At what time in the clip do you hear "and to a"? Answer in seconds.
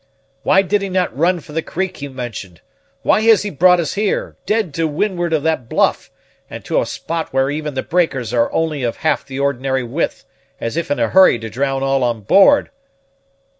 6.49-6.87